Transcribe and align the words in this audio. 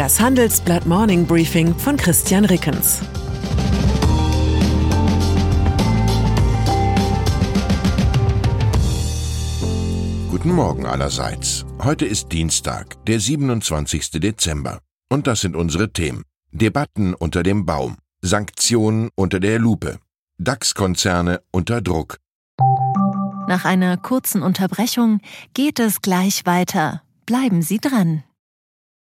Das 0.00 0.18
Handelsblatt 0.18 0.86
Morning 0.86 1.26
Briefing 1.26 1.74
von 1.74 1.98
Christian 1.98 2.46
Rickens. 2.46 3.00
Guten 10.30 10.52
Morgen 10.52 10.86
allerseits. 10.86 11.66
Heute 11.82 12.06
ist 12.06 12.32
Dienstag, 12.32 12.96
der 13.04 13.20
27. 13.20 14.12
Dezember. 14.12 14.80
Und 15.10 15.26
das 15.26 15.42
sind 15.42 15.54
unsere 15.54 15.92
Themen. 15.92 16.22
Debatten 16.50 17.12
unter 17.12 17.42
dem 17.42 17.66
Baum. 17.66 17.98
Sanktionen 18.22 19.10
unter 19.16 19.38
der 19.38 19.58
Lupe. 19.58 19.98
DAX-Konzerne 20.38 21.42
unter 21.52 21.82
Druck. 21.82 22.16
Nach 23.46 23.66
einer 23.66 23.98
kurzen 23.98 24.40
Unterbrechung 24.40 25.20
geht 25.52 25.78
es 25.78 26.00
gleich 26.00 26.46
weiter. 26.46 27.02
Bleiben 27.26 27.60
Sie 27.60 27.80
dran. 27.80 28.22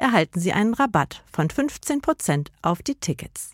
erhalten 0.00 0.40
Sie 0.40 0.52
einen 0.52 0.74
Rabatt 0.74 1.22
von 1.30 1.48
15% 1.48 2.48
auf 2.62 2.82
die 2.82 2.96
Tickets. 2.96 3.52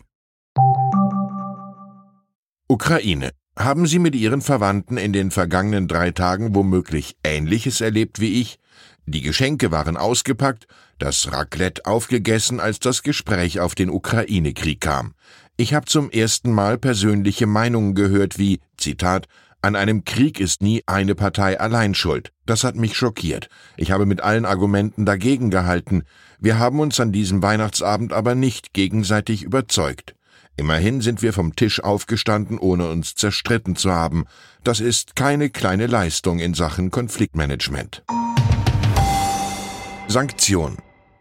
Ukraine. 2.67 3.31
Haben 3.57 3.87
Sie 3.87 3.97
mit 3.97 4.13
Ihren 4.13 4.41
Verwandten 4.41 4.97
in 4.97 5.13
den 5.13 5.31
vergangenen 5.31 5.87
drei 5.87 6.11
Tagen 6.11 6.53
womöglich 6.53 7.17
Ähnliches 7.23 7.81
erlebt 7.81 8.19
wie 8.19 8.39
ich? 8.41 8.59
Die 9.07 9.21
Geschenke 9.21 9.71
waren 9.71 9.97
ausgepackt, 9.97 10.67
das 10.99 11.31
Raclette 11.31 11.85
aufgegessen, 11.85 12.59
als 12.59 12.79
das 12.79 13.01
Gespräch 13.01 13.59
auf 13.59 13.73
den 13.73 13.89
Ukraine-Krieg 13.89 14.81
kam. 14.81 15.13
Ich 15.55 15.73
habe 15.73 15.87
zum 15.87 16.11
ersten 16.11 16.51
Mal 16.51 16.77
persönliche 16.77 17.47
Meinungen 17.47 17.95
gehört 17.95 18.37
wie, 18.37 18.59
Zitat, 18.77 19.27
an 19.67 19.75
einem 19.75 20.05
Krieg 20.05 20.39
ist 20.39 20.61
nie 20.61 20.81
eine 20.85 21.13
Partei 21.13 21.59
allein 21.59 21.93
schuld. 21.93 22.31
Das 22.45 22.63
hat 22.63 22.77
mich 22.77 22.95
schockiert. 22.95 23.49
Ich 23.75 23.91
habe 23.91 24.05
mit 24.05 24.21
allen 24.21 24.45
Argumenten 24.45 25.05
dagegen 25.05 25.51
gehalten. 25.51 26.03
Wir 26.39 26.57
haben 26.57 26.79
uns 26.79 27.01
an 27.01 27.11
diesem 27.11 27.43
Weihnachtsabend 27.43 28.13
aber 28.13 28.33
nicht 28.33 28.73
gegenseitig 28.73 29.43
überzeugt. 29.43 30.15
Immerhin 30.55 31.01
sind 31.01 31.21
wir 31.21 31.33
vom 31.33 31.53
Tisch 31.53 31.83
aufgestanden, 31.83 32.57
ohne 32.57 32.87
uns 32.89 33.15
zerstritten 33.15 33.75
zu 33.75 33.91
haben. 33.91 34.23
Das 34.63 34.79
ist 34.79 35.17
keine 35.17 35.49
kleine 35.49 35.87
Leistung 35.87 36.39
in 36.39 36.53
Sachen 36.53 36.89
Konfliktmanagement. 36.89 38.03
Sanktion. 40.07 40.77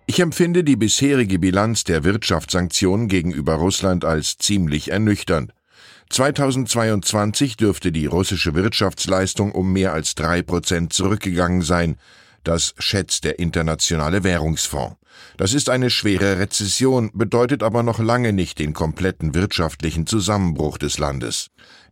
Ich 0.06 0.20
empfinde 0.20 0.62
die 0.62 0.76
bisherige 0.76 1.40
Bilanz 1.40 1.82
der 1.82 2.04
Wirtschaftssanktionen 2.04 3.08
gegenüber 3.08 3.54
Russland 3.54 4.04
als 4.04 4.38
ziemlich 4.38 4.92
ernüchternd. 4.92 5.52
2022 6.10 7.56
dürfte 7.56 7.92
die 7.92 8.06
russische 8.06 8.54
Wirtschaftsleistung 8.54 9.52
um 9.52 9.72
mehr 9.72 9.92
als 9.92 10.14
drei 10.14 10.42
Prozent 10.42 10.92
zurückgegangen 10.92 11.62
sein. 11.62 11.96
Das 12.44 12.74
schätzt 12.78 13.24
der 13.24 13.38
Internationale 13.38 14.22
Währungsfonds. 14.22 14.96
Das 15.36 15.52
ist 15.52 15.68
eine 15.68 15.90
schwere 15.90 16.38
Rezession, 16.38 17.10
bedeutet 17.12 17.62
aber 17.62 17.82
noch 17.82 17.98
lange 17.98 18.32
nicht 18.32 18.58
den 18.58 18.72
kompletten 18.72 19.34
wirtschaftlichen 19.34 20.06
Zusammenbruch 20.06 20.78
des 20.78 20.98
Landes. 20.98 21.48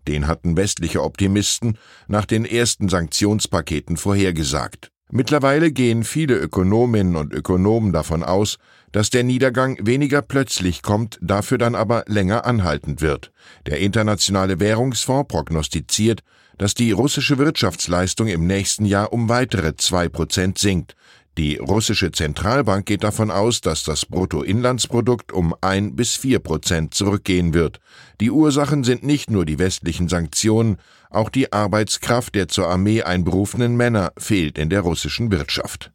Den 0.07 0.27
hatten 0.27 0.57
westliche 0.57 1.03
Optimisten 1.03 1.79
nach 2.07 2.25
den 2.25 2.45
ersten 2.45 2.89
Sanktionspaketen 2.89 3.97
vorhergesagt. 3.97 4.94
Mittlerweile 5.11 5.71
gehen 5.71 6.03
viele 6.03 6.35
Ökonominnen 6.37 7.17
und 7.17 7.33
Ökonomen 7.33 7.93
davon 7.93 8.23
aus, 8.23 8.57
dass 8.91 9.11
der 9.11 9.25
Niedergang 9.25 9.79
weniger 9.81 10.23
plötzlich 10.23 10.83
kommt, 10.83 11.19
dafür 11.21 11.59
dann 11.59 11.75
aber 11.75 12.05
länger 12.07 12.47
anhaltend 12.47 13.01
wird. 13.01 13.33
Der 13.67 13.81
Internationale 13.81 14.61
Währungsfonds 14.61 15.29
prognostiziert, 15.29 16.23
dass 16.59 16.75
die 16.75 16.93
russische 16.93 17.39
Wirtschaftsleistung 17.39 18.29
im 18.29 18.47
nächsten 18.47 18.85
Jahr 18.85 19.13
um 19.13 19.29
weitere 19.29 19.77
zwei 19.77 20.09
Prozent 20.09 20.59
sinkt. 20.59 20.95
Die 21.37 21.57
russische 21.57 22.13
Zentralbank 22.13 22.87
geht 22.87 23.03
davon 23.03 23.33
aus, 23.33 23.61
dass 23.61 23.83
das 23.83 24.07
Bruttoinlandsprodukt 24.07 25.33
um 25.33 25.55
ein 25.61 25.97
bis 25.97 26.15
vier 26.15 26.39
Prozent 26.39 26.95
zurückgehen 26.95 27.55
wird. 27.55 27.81
Die 28.21 28.31
Ursachen 28.31 28.85
sind 28.85 29.03
nicht 29.03 29.31
nur 29.31 29.45
die 29.45 29.59
westlichen 29.59 30.09
Sanktionen, 30.09 30.79
auch 31.11 31.31
die 31.31 31.53
Arbeitskraft 31.53 32.37
der 32.37 32.47
zur 32.47 32.69
Armee 32.69 33.03
einberufenen 33.03 33.77
Männer 33.77 34.13
fehlt 34.17 34.59
in 34.59 34.71
der 34.71 34.83
russischen 34.83 35.33
Wirtschaft. 35.33 35.93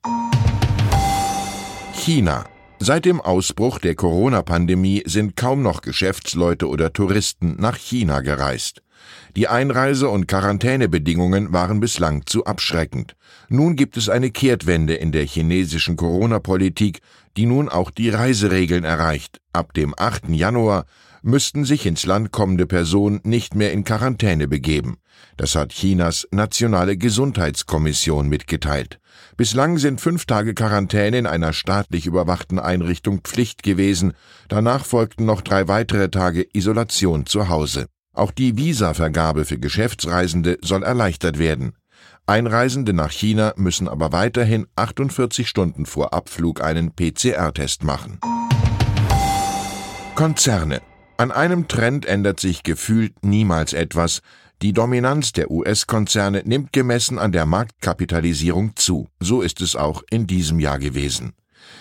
China. 1.93 2.45
Seit 2.81 3.03
dem 3.03 3.19
Ausbruch 3.19 3.77
der 3.79 3.93
Corona-Pandemie 3.93 5.03
sind 5.05 5.35
kaum 5.35 5.61
noch 5.61 5.81
Geschäftsleute 5.81 6.65
oder 6.69 6.93
Touristen 6.93 7.57
nach 7.59 7.75
China 7.75 8.21
gereist. 8.21 8.81
Die 9.35 9.49
Einreise- 9.49 10.07
und 10.07 10.27
Quarantänebedingungen 10.27 11.51
waren 11.51 11.81
bislang 11.81 12.25
zu 12.25 12.45
abschreckend. 12.45 13.17
Nun 13.49 13.75
gibt 13.75 13.97
es 13.97 14.07
eine 14.07 14.31
Kehrtwende 14.31 14.93
in 14.93 15.11
der 15.11 15.25
chinesischen 15.25 15.97
Corona-Politik, 15.97 17.01
die 17.35 17.45
nun 17.45 17.67
auch 17.67 17.91
die 17.91 18.11
Reiseregeln 18.11 18.85
erreicht. 18.85 19.41
Ab 19.51 19.73
dem 19.73 19.93
8. 19.97 20.29
Januar 20.29 20.85
müssten 21.21 21.65
sich 21.65 21.85
ins 21.85 22.05
Land 22.05 22.31
kommende 22.31 22.65
Personen 22.65 23.19
nicht 23.23 23.55
mehr 23.55 23.71
in 23.73 23.83
Quarantäne 23.83 24.47
begeben. 24.47 24.97
Das 25.37 25.55
hat 25.55 25.71
Chinas 25.71 26.27
Nationale 26.31 26.97
Gesundheitskommission 26.97 28.27
mitgeteilt. 28.27 28.99
Bislang 29.37 29.77
sind 29.77 30.01
fünf 30.01 30.25
Tage 30.25 30.53
Quarantäne 30.53 31.17
in 31.17 31.27
einer 31.27 31.53
staatlich 31.53 32.05
überwachten 32.05 32.59
Einrichtung 32.59 33.21
Pflicht 33.21 33.63
gewesen. 33.63 34.13
Danach 34.47 34.85
folgten 34.85 35.25
noch 35.25 35.41
drei 35.41 35.67
weitere 35.67 36.09
Tage 36.09 36.45
Isolation 36.53 37.25
zu 37.25 37.49
Hause. 37.49 37.85
Auch 38.13 38.31
die 38.31 38.57
Visavergabe 38.57 39.45
für 39.45 39.59
Geschäftsreisende 39.59 40.57
soll 40.61 40.83
erleichtert 40.83 41.39
werden. 41.39 41.73
Einreisende 42.25 42.93
nach 42.93 43.11
China 43.11 43.53
müssen 43.55 43.87
aber 43.87 44.11
weiterhin 44.11 44.67
48 44.75 45.47
Stunden 45.47 45.85
vor 45.85 46.13
Abflug 46.13 46.61
einen 46.61 46.93
PCR-Test 46.93 47.83
machen. 47.83 48.19
Konzerne. 50.15 50.81
An 51.19 51.33
einem 51.33 51.67
Trend 51.67 52.05
ändert 52.05 52.39
sich 52.39 52.63
gefühlt 52.63 53.25
niemals 53.25 53.73
etwas. 53.73 54.21
Die 54.61 54.71
Dominanz 54.71 55.33
der 55.33 55.51
US-Konzerne 55.51 56.43
nimmt 56.45 56.71
gemessen 56.71 57.19
an 57.19 57.33
der 57.33 57.45
Marktkapitalisierung 57.45 58.77
zu. 58.77 59.09
So 59.19 59.41
ist 59.41 59.59
es 59.59 59.75
auch 59.75 60.01
in 60.09 60.27
diesem 60.27 60.61
Jahr 60.61 60.79
gewesen. 60.79 61.33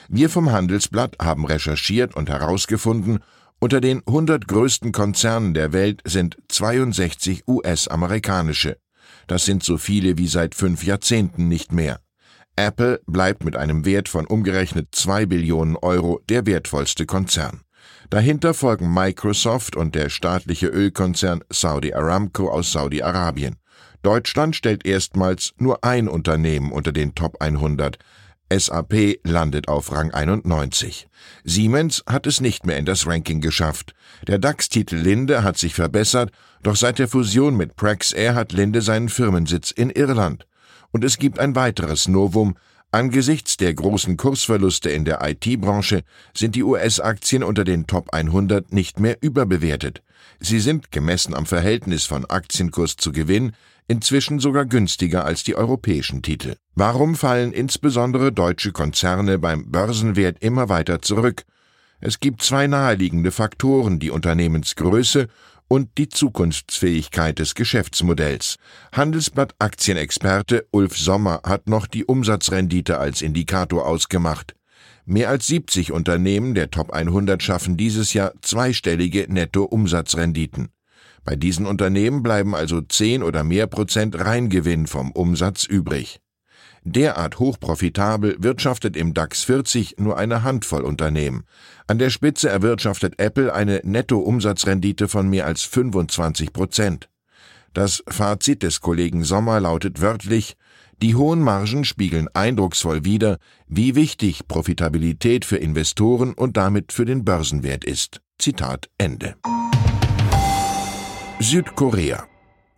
Wir 0.08 0.28
vom 0.28 0.50
Handelsblatt 0.50 1.18
haben 1.22 1.46
recherchiert 1.46 2.16
und 2.16 2.28
herausgefunden, 2.28 3.20
unter 3.60 3.80
den 3.80 4.02
100 4.08 4.48
größten 4.48 4.90
Konzernen 4.90 5.54
der 5.54 5.72
Welt 5.72 6.02
sind 6.04 6.36
62 6.48 7.46
US-amerikanische. 7.46 8.76
Das 9.28 9.44
sind 9.44 9.62
so 9.62 9.78
viele 9.78 10.18
wie 10.18 10.26
seit 10.26 10.56
fünf 10.56 10.82
Jahrzehnten 10.82 11.46
nicht 11.46 11.70
mehr. 11.70 12.00
Apple 12.56 13.00
bleibt 13.06 13.44
mit 13.44 13.54
einem 13.54 13.84
Wert 13.84 14.08
von 14.08 14.26
umgerechnet 14.26 14.88
zwei 14.96 15.26
Billionen 15.26 15.76
Euro 15.76 16.20
der 16.28 16.44
wertvollste 16.44 17.06
Konzern. 17.06 17.60
Dahinter 18.10 18.54
folgen 18.54 18.92
Microsoft 18.92 19.76
und 19.76 19.94
der 19.94 20.08
staatliche 20.08 20.68
Ölkonzern 20.68 21.44
Saudi 21.50 21.92
Aramco 21.92 22.48
aus 22.48 22.72
Saudi-Arabien. 22.72 23.56
Deutschland 24.02 24.56
stellt 24.56 24.86
erstmals 24.86 25.52
nur 25.58 25.84
ein 25.84 26.08
Unternehmen 26.08 26.72
unter 26.72 26.92
den 26.92 27.14
Top 27.14 27.42
100, 27.42 27.98
SAP 28.50 29.20
landet 29.24 29.68
auf 29.68 29.92
Rang 29.92 30.10
91. 30.10 31.06
Siemens 31.44 32.02
hat 32.08 32.26
es 32.26 32.40
nicht 32.40 32.64
mehr 32.64 32.78
in 32.78 32.86
das 32.86 33.06
Ranking 33.06 33.42
geschafft. 33.42 33.94
Der 34.26 34.38
DAX-Titel 34.38 34.96
Linde 34.96 35.42
hat 35.42 35.58
sich 35.58 35.74
verbessert, 35.74 36.30
doch 36.62 36.76
seit 36.76 36.98
der 36.98 37.08
Fusion 37.08 37.56
mit 37.58 37.76
Praxair 37.76 38.34
hat 38.34 38.52
Linde 38.52 38.80
seinen 38.80 39.10
Firmensitz 39.10 39.70
in 39.70 39.90
Irland. 39.90 40.46
Und 40.92 41.04
es 41.04 41.18
gibt 41.18 41.38
ein 41.38 41.54
weiteres 41.54 42.08
Novum. 42.08 42.56
Angesichts 42.90 43.58
der 43.58 43.74
großen 43.74 44.16
Kursverluste 44.16 44.88
in 44.88 45.04
der 45.04 45.18
IT-Branche 45.22 46.04
sind 46.32 46.54
die 46.54 46.62
US-Aktien 46.62 47.42
unter 47.42 47.64
den 47.64 47.86
Top 47.86 48.14
100 48.14 48.72
nicht 48.72 48.98
mehr 48.98 49.18
überbewertet. 49.20 50.02
Sie 50.40 50.58
sind, 50.58 50.90
gemessen 50.90 51.34
am 51.34 51.44
Verhältnis 51.44 52.06
von 52.06 52.24
Aktienkurs 52.24 52.96
zu 52.96 53.12
Gewinn, 53.12 53.52
inzwischen 53.88 54.38
sogar 54.38 54.64
günstiger 54.64 55.26
als 55.26 55.44
die 55.44 55.54
europäischen 55.54 56.22
Titel. 56.22 56.56
Warum 56.74 57.14
fallen 57.14 57.52
insbesondere 57.52 58.32
deutsche 58.32 58.72
Konzerne 58.72 59.38
beim 59.38 59.70
Börsenwert 59.70 60.42
immer 60.42 60.70
weiter 60.70 61.02
zurück? 61.02 61.44
Es 62.00 62.20
gibt 62.20 62.42
zwei 62.42 62.68
naheliegende 62.68 63.32
Faktoren, 63.32 63.98
die 63.98 64.10
Unternehmensgröße 64.10 65.28
und 65.68 65.98
die 65.98 66.08
Zukunftsfähigkeit 66.08 67.38
des 67.38 67.54
Geschäftsmodells. 67.54 68.56
Handelsblatt 68.92 69.54
Aktienexperte 69.58 70.66
Ulf 70.70 70.96
Sommer 70.96 71.42
hat 71.44 71.68
noch 71.68 71.86
die 71.86 72.04
Umsatzrendite 72.04 72.98
als 72.98 73.22
Indikator 73.22 73.86
ausgemacht. 73.86 74.54
Mehr 75.04 75.28
als 75.28 75.46
70 75.46 75.92
Unternehmen 75.92 76.54
der 76.54 76.70
Top 76.70 76.90
100 76.90 77.42
schaffen 77.42 77.76
dieses 77.76 78.12
Jahr 78.12 78.32
zweistellige 78.42 79.26
Nettoumsatzrenditen. 79.28 80.68
Bei 81.24 81.36
diesen 81.36 81.66
Unternehmen 81.66 82.22
bleiben 82.22 82.54
also 82.54 82.80
10 82.80 83.22
oder 83.22 83.44
mehr 83.44 83.66
Prozent 83.66 84.18
Reingewinn 84.18 84.86
vom 84.86 85.12
Umsatz 85.12 85.64
übrig. 85.64 86.20
Derart 86.92 87.38
hochprofitabel 87.38 88.36
wirtschaftet 88.38 88.96
im 88.96 89.12
DAX 89.12 89.44
40 89.44 89.96
nur 89.98 90.16
eine 90.16 90.42
Handvoll 90.42 90.82
Unternehmen. 90.82 91.44
An 91.86 91.98
der 91.98 92.10
Spitze 92.10 92.48
erwirtschaftet 92.48 93.18
Apple 93.18 93.52
eine 93.52 93.80
Nettoumsatzrendite 93.84 95.06
von 95.08 95.28
mehr 95.28 95.46
als 95.46 95.64
25 95.64 96.52
Prozent. 96.52 97.08
Das 97.74 98.02
Fazit 98.08 98.62
des 98.62 98.80
Kollegen 98.80 99.22
Sommer 99.22 99.60
lautet 99.60 100.00
wörtlich, 100.00 100.56
die 101.02 101.14
hohen 101.14 101.40
Margen 101.40 101.84
spiegeln 101.84 102.28
eindrucksvoll 102.34 103.04
wider, 103.04 103.38
wie 103.68 103.94
wichtig 103.94 104.48
Profitabilität 104.48 105.44
für 105.44 105.58
Investoren 105.58 106.32
und 106.32 106.56
damit 106.56 106.92
für 106.92 107.04
den 107.04 107.24
Börsenwert 107.24 107.84
ist. 107.84 108.20
Zitat 108.38 108.88
Ende. 108.98 109.36
Südkorea. 111.38 112.26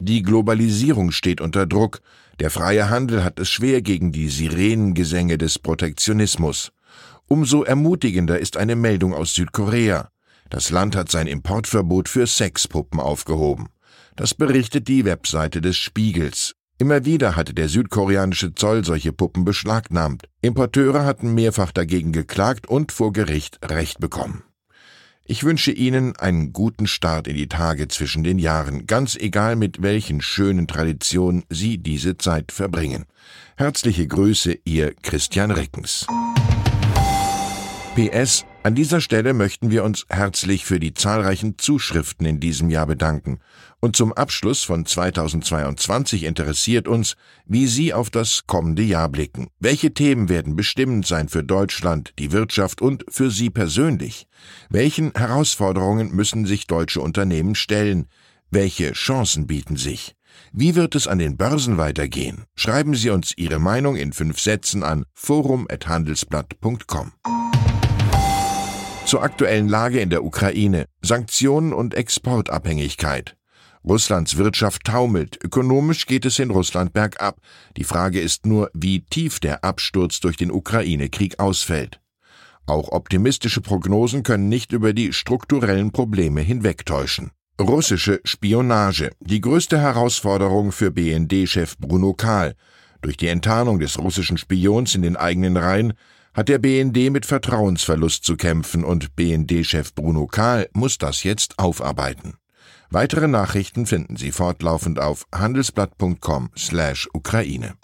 Die 0.00 0.22
Globalisierung 0.22 1.12
steht 1.12 1.40
unter 1.40 1.66
Druck, 1.66 2.00
der 2.40 2.50
freie 2.50 2.88
Handel 2.88 3.22
hat 3.22 3.38
es 3.38 3.50
schwer 3.50 3.82
gegen 3.82 4.12
die 4.12 4.28
Sirenengesänge 4.28 5.36
des 5.36 5.58
Protektionismus. 5.58 6.72
Umso 7.28 7.62
ermutigender 7.62 8.38
ist 8.38 8.56
eine 8.56 8.76
Meldung 8.76 9.14
aus 9.14 9.34
Südkorea. 9.34 10.08
Das 10.48 10.70
Land 10.70 10.96
hat 10.96 11.10
sein 11.10 11.26
Importverbot 11.26 12.08
für 12.08 12.26
Sexpuppen 12.26 12.98
aufgehoben. 12.98 13.68
Das 14.16 14.34
berichtet 14.34 14.88
die 14.88 15.04
Webseite 15.04 15.60
des 15.60 15.76
Spiegels. 15.76 16.54
Immer 16.78 17.04
wieder 17.04 17.36
hatte 17.36 17.52
der 17.52 17.68
südkoreanische 17.68 18.54
Zoll 18.54 18.86
solche 18.86 19.12
Puppen 19.12 19.44
beschlagnahmt. 19.44 20.24
Importeure 20.40 21.04
hatten 21.04 21.34
mehrfach 21.34 21.72
dagegen 21.72 22.12
geklagt 22.12 22.66
und 22.66 22.90
vor 22.90 23.12
Gericht 23.12 23.58
Recht 23.62 24.00
bekommen. 24.00 24.42
Ich 25.30 25.44
wünsche 25.44 25.70
Ihnen 25.70 26.16
einen 26.16 26.52
guten 26.52 26.88
Start 26.88 27.28
in 27.28 27.36
die 27.36 27.46
Tage 27.46 27.86
zwischen 27.86 28.24
den 28.24 28.40
Jahren, 28.40 28.88
ganz 28.88 29.14
egal 29.14 29.54
mit 29.54 29.80
welchen 29.80 30.20
schönen 30.20 30.66
Traditionen 30.66 31.44
Sie 31.48 31.78
diese 31.78 32.18
Zeit 32.18 32.50
verbringen. 32.50 33.04
Herzliche 33.56 34.08
Grüße, 34.08 34.58
Ihr 34.64 34.92
Christian 34.92 35.52
Rickens. 35.52 36.04
PS 38.00 38.46
An 38.62 38.74
dieser 38.74 39.02
Stelle 39.02 39.34
möchten 39.34 39.70
wir 39.70 39.84
uns 39.84 40.06
herzlich 40.08 40.64
für 40.64 40.80
die 40.80 40.94
zahlreichen 40.94 41.58
Zuschriften 41.58 42.24
in 42.24 42.40
diesem 42.40 42.70
Jahr 42.70 42.86
bedanken. 42.86 43.40
Und 43.78 43.94
zum 43.94 44.14
Abschluss 44.14 44.62
von 44.62 44.86
2022 44.86 46.24
interessiert 46.24 46.88
uns, 46.88 47.16
wie 47.44 47.66
Sie 47.66 47.92
auf 47.92 48.08
das 48.08 48.46
kommende 48.46 48.82
Jahr 48.82 49.10
blicken. 49.10 49.48
Welche 49.58 49.92
Themen 49.92 50.30
werden 50.30 50.56
bestimmend 50.56 51.06
sein 51.06 51.28
für 51.28 51.44
Deutschland, 51.44 52.14
die 52.18 52.32
Wirtschaft 52.32 52.80
und 52.80 53.04
für 53.10 53.30
Sie 53.30 53.50
persönlich? 53.50 54.26
Welchen 54.70 55.12
Herausforderungen 55.14 56.14
müssen 56.14 56.46
sich 56.46 56.66
deutsche 56.66 57.02
Unternehmen 57.02 57.54
stellen? 57.54 58.06
Welche 58.50 58.92
Chancen 58.92 59.46
bieten 59.46 59.76
sich? 59.76 60.14
Wie 60.52 60.74
wird 60.74 60.94
es 60.94 61.06
an 61.06 61.18
den 61.18 61.36
Börsen 61.36 61.76
weitergehen? 61.76 62.44
Schreiben 62.56 62.94
Sie 62.94 63.10
uns 63.10 63.34
Ihre 63.36 63.58
Meinung 63.58 63.96
in 63.96 64.14
fünf 64.14 64.40
Sätzen 64.40 64.84
an 64.84 65.04
forum.handelsblatt.com. 65.12 67.12
Zur 69.10 69.24
aktuellen 69.24 69.68
Lage 69.68 69.98
in 69.98 70.08
der 70.08 70.22
Ukraine, 70.22 70.86
Sanktionen 71.02 71.72
und 71.72 71.94
Exportabhängigkeit. 71.94 73.36
Russlands 73.82 74.36
Wirtschaft 74.36 74.84
taumelt, 74.84 75.36
ökonomisch 75.42 76.06
geht 76.06 76.24
es 76.26 76.38
in 76.38 76.52
Russland 76.52 76.92
bergab. 76.92 77.40
Die 77.76 77.82
Frage 77.82 78.20
ist 78.20 78.46
nur, 78.46 78.70
wie 78.72 79.00
tief 79.00 79.40
der 79.40 79.64
Absturz 79.64 80.20
durch 80.20 80.36
den 80.36 80.52
Ukraine-Krieg 80.52 81.40
ausfällt. 81.40 82.00
Auch 82.66 82.92
optimistische 82.92 83.60
Prognosen 83.60 84.22
können 84.22 84.48
nicht 84.48 84.70
über 84.70 84.92
die 84.92 85.12
strukturellen 85.12 85.90
Probleme 85.90 86.40
hinwegtäuschen. 86.40 87.32
Russische 87.60 88.20
Spionage, 88.22 89.10
die 89.18 89.40
größte 89.40 89.80
Herausforderung 89.80 90.70
für 90.70 90.92
BND-Chef 90.92 91.78
Bruno 91.78 92.14
Kahl. 92.14 92.54
Durch 93.02 93.16
die 93.16 93.26
Enttarnung 93.26 93.80
des 93.80 93.98
russischen 93.98 94.38
Spions 94.38 94.94
in 94.94 95.02
den 95.02 95.16
eigenen 95.16 95.56
Reihen 95.56 95.94
hat 96.40 96.48
der 96.48 96.58
BND 96.58 97.10
mit 97.10 97.26
Vertrauensverlust 97.26 98.24
zu 98.24 98.38
kämpfen 98.38 98.82
und 98.82 99.14
BND-Chef 99.14 99.94
Bruno 99.94 100.26
Kahl 100.26 100.70
muss 100.72 100.96
das 100.96 101.22
jetzt 101.22 101.58
aufarbeiten. 101.58 102.38
Weitere 102.88 103.28
Nachrichten 103.28 103.84
finden 103.84 104.16
Sie 104.16 104.32
fortlaufend 104.32 104.98
auf 104.98 105.26
handelsblatt.com/ukraine. 105.34 107.74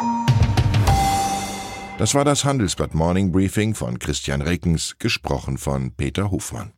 Das 1.98 2.14
war 2.14 2.24
das 2.24 2.46
Handelsblatt 2.46 2.94
Morning 2.94 3.30
Briefing 3.30 3.74
von 3.74 3.98
Christian 3.98 4.40
Rickens, 4.40 4.96
gesprochen 4.98 5.58
von 5.58 5.94
Peter 5.94 6.30
Hofmann. 6.30 6.72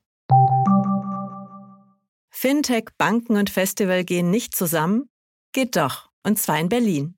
Fintech, 2.28 2.86
Banken 2.98 3.36
und 3.36 3.50
Festival 3.50 4.02
gehen 4.02 4.32
nicht 4.32 4.56
zusammen? 4.56 5.08
Geht 5.52 5.76
doch, 5.76 6.10
und 6.24 6.40
zwar 6.40 6.58
in 6.58 6.68
Berlin. 6.68 7.17